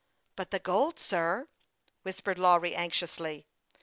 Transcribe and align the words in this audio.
"But 0.35 0.49
the 0.49 0.57
gold, 0.57 0.97
sir?" 0.97 1.47
whispered 2.01 2.39
Lawry, 2.39 2.73
anxiously. 2.75 3.45